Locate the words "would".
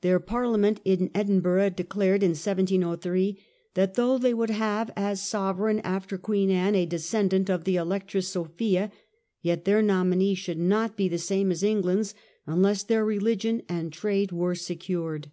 4.34-4.50